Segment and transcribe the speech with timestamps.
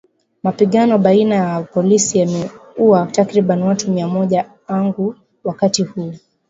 [0.43, 6.13] Mapigano baina ya polisi yameuwa takriban watu mia moja angu wakati huo